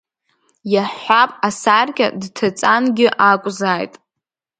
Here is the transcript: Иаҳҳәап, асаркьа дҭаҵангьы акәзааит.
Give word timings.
Иаҳҳәап, 0.73 1.31
асаркьа 1.47 2.07
дҭаҵангьы 2.21 3.07
акәзааит. 3.29 3.93